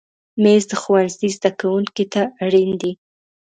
[0.43, 2.91] مېز د ښوونځي زده کوونکي ته اړین دی.